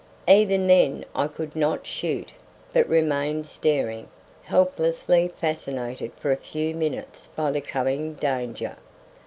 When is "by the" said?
7.35-7.61